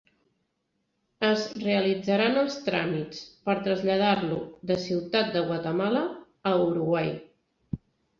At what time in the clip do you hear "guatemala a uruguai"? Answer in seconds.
5.51-7.13